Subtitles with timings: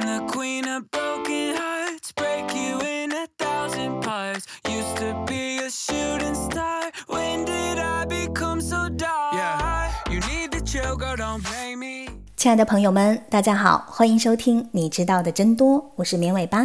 [0.00, 4.46] I'm the queen of broken hearts, break you in a thousand parts.
[4.66, 6.90] Used to be a shooting star.
[7.06, 9.34] When did I become so dark?
[9.34, 12.08] Yeah, you need to chill, girl, don't blame me.
[12.34, 16.64] 亲爱的朋友们，大家好，欢迎收听《你知道的真多》，我是绵尾巴。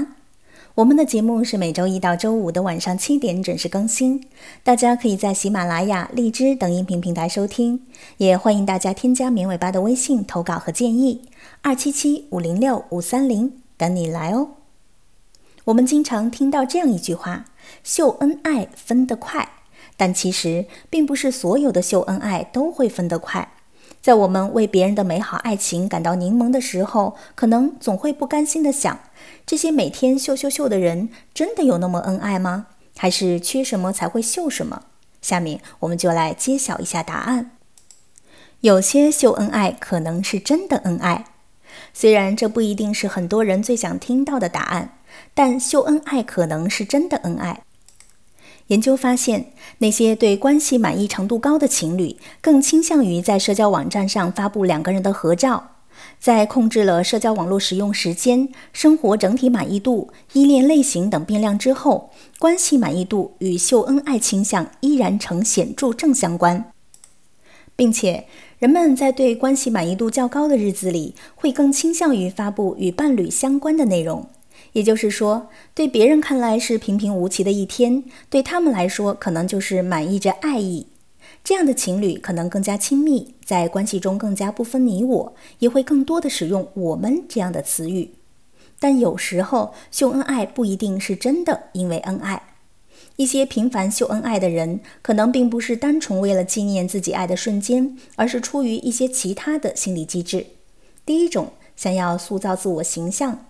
[0.76, 4.28] 我们的节目是每周一到周五的晚上七点准时更新，
[4.62, 7.80] 大家可以在喜马拉雅、荔枝等音频平台收听，
[8.18, 11.22] 也欢迎大家添加绵尾巴的微信投稿和建议，
[11.62, 14.50] 二七七五零六五三零等你来哦。
[15.64, 17.46] 我们经常听到这样一句话
[17.82, 19.48] ：“秀恩爱分得快”，
[19.96, 23.54] 但其实并不是所有的秀恩爱都会分得快。
[24.06, 29.00] 在我们为别人的美好爱情感到柠檬的时候，可能总会不甘心的想：
[29.48, 32.68] 这些每天秀秀秀的人，真的有那么恩爱吗？
[32.96, 34.84] 还是缺什么才会秀什么？
[35.24, 37.50] 下面我们就来揭晓一下答案。
[38.60, 41.26] 有些秀恩爱可能是真的恩爱，
[41.92, 45.00] 虽然这不一定是很多人最想听到的答案，
[45.34, 47.65] 但秀恩爱可能是真的恩爱。
[48.68, 55.72] 研究发现，那些对关系满意程度高的情侣，更倾向于在社交网站上发布两个人的合照。
[56.20, 66.72] 在控制了社交网络使用时间、生活整体满意度、依恋类型等变量之后，关系满意度与秀恩爱倾向依然呈显著正相关，
[67.76, 68.26] 并且
[68.60, 74.28] 人们在对关系满意度较高的日子里，会更倾向于发布与伴侣相关的内容。
[74.76, 80.88] 也就是说，对别人看来是平平无奇的一天，对他们来说可能就是满溢着爱意。
[81.46, 88.16] 这样的情侣可能更加亲密，在关系中更加不分你我，也会更多的使用“我们”这样的词语。
[88.78, 92.44] 但有时候秀恩爱不一定是真的因为恩爱，
[93.16, 100.48] 一些频繁秀恩爱的人，可能并不是单纯为了纪念自己爱的瞬间，而是出于一些其他的心理机制。
[101.06, 103.46] 第一种，想要塑造自我形象。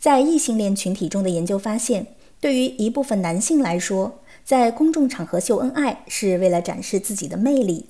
[0.00, 2.06] 在异性恋群体中的研究发现，
[2.40, 7.84] 对于一部分男性来说，在公众场合秀恩爱是为了展示自己的魅力；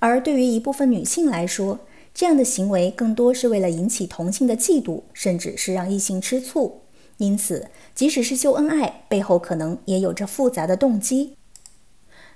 [0.00, 1.78] 而对于一部分女性来说，
[2.12, 6.80] 这样的行为更多是为了引起同性的嫉妒，甚至是让异性吃醋。
[7.18, 11.36] 因此，即使是秀恩爱，背后可能也有着复杂的动机。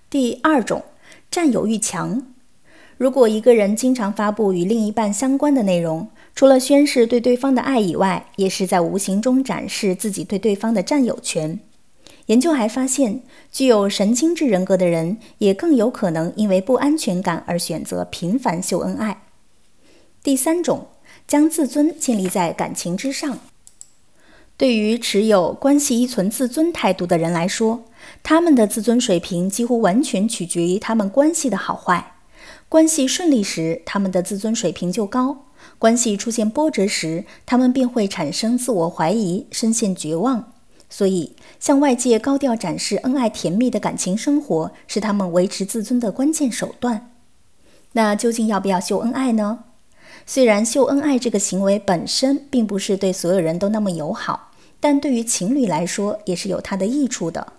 [0.08, 0.84] 第二种，
[1.28, 2.24] 占有欲强。
[2.96, 11.58] 如果一个人经常发布与另一半相关的内容，除了宣示对对方的爱以外，也是在无形中展示自己对对方的占有权。
[12.26, 19.24] 研究还发现，具有神经质人格的人也更有可能因为不安全感而选择频繁秀恩爱。
[20.22, 20.86] 第三种，
[21.26, 23.40] 将自尊建立在感情之上。
[24.56, 27.82] 对于持有关系依存自尊态度的人来说，
[28.22, 32.12] 他们的自尊水平几乎完全取决于他们关系的好坏。
[32.68, 35.46] 关系顺利时，他们的自尊水平就高。
[35.78, 40.52] 关系出现波折时，他们便会产生自我怀疑，深陷绝望。
[40.90, 47.10] 所以，向外界高调展示恩爱甜蜜的感情生活，是他们维持自尊的关键手段。
[47.92, 49.64] 那究竟要不要秀恩爱呢？
[50.26, 57.52] 虽然秀恩爱这个行为本身并不是对所有人都那么友好，但对于情侣来说也是有它的益处的。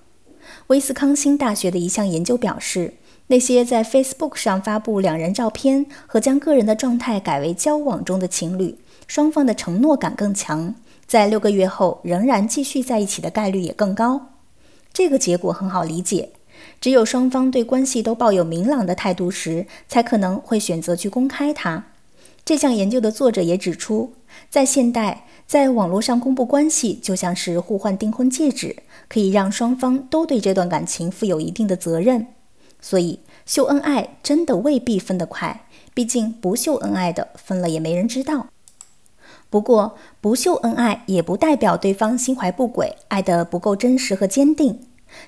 [0.68, 2.96] 威斯康星大学的一项研究表示。
[3.32, 8.76] 那些在 Facebook 上发布两人照片和将个人的状态改为交往中的情侣，
[9.06, 10.74] 双方的承诺感更强，
[11.06, 14.32] 在六个月后仍然继续在一起的概率也更高。
[14.92, 16.32] 这个结果很好理解，
[16.82, 21.86] 只有双方对关系都抱有明朗的态度时，才可能会选择去公开它。
[22.44, 24.14] 这项研究的作者也指出，
[24.50, 32.26] 在现代，在网络上公布关系就像是互换订婚戒指，可以让双方都对这段感情负有一定的责任。
[32.82, 38.48] 所以秀恩爱真的未必分得快，毕竟不秀恩爱的分了也没人知道。
[39.50, 44.80] 不过不秀恩爱也不代表对方心怀不轨，爱得不够真实和坚定。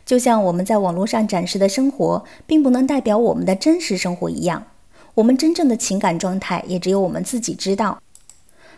[0.05, 4.67] 就像我们在网络上展示的生活，并不能代表我们的真实生活一样，
[5.15, 7.99] 我们真正的情感状态也只有我们自己知道。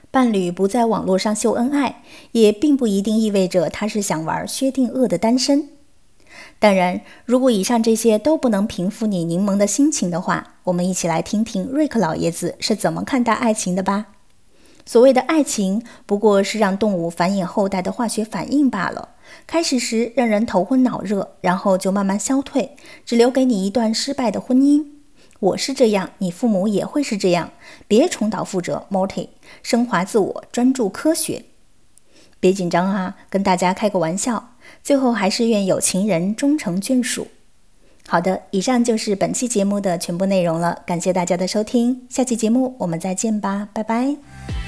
[0.09, 5.69] 伴侣不在网络上秀恩爱，也并不一定意味着他是想玩薛定谔的单身。
[6.63, 14.05] 当然，如果以上这些都不能平复你柠檬的心情的话，我们一起来听听瑞克老爷子是怎么看待爱情的吧。
[14.85, 19.09] 所谓的爱情，不过是让动物繁衍后代的化学反应罢了。
[19.45, 24.85] 开始时让人头昏脑热，然后就慢慢消退，只留给你一段失败的婚姻。
[25.41, 27.51] 我是这样，你父母也会是这样。
[27.89, 29.27] 别重蹈覆辙，Morty，
[29.61, 31.43] 升华自我，专注科学。
[32.39, 34.51] 别紧张啊，跟大家开个玩笑。
[34.81, 37.27] 最后还是愿有情人终成眷属。
[38.07, 44.62] 好的，以上就是本期节目的全部内容了，感谢大家的收听，下期节目我们再见吧，拜拜。